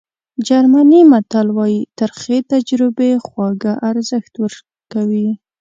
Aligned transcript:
جرمني 0.47 1.01
متل 1.11 1.47
وایي 1.57 1.81
ترخې 1.99 2.37
تجربې 2.51 3.11
خواږه 3.25 3.73
ارزښت 3.89 4.33
ورکوي. 4.43 5.29